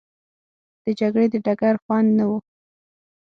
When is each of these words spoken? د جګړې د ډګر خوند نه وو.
د 0.83 0.85
جګړې 0.99 1.27
د 1.33 1.35
ډګر 1.45 1.75
خوند 1.83 2.09
نه 2.17 2.25
وو. 2.29 2.37